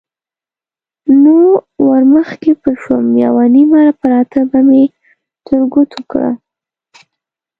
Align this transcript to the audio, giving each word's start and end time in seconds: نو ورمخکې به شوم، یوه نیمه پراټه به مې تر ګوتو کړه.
نو 1.23 1.37
ورمخکې 1.87 2.51
به 2.61 2.71
شوم، 2.81 3.05
یوه 3.25 3.45
نیمه 3.53 3.83
پراټه 3.99 4.41
به 4.51 4.59
مې 4.67 4.83
تر 5.45 5.59
ګوتو 5.73 6.01
کړه. 6.11 6.31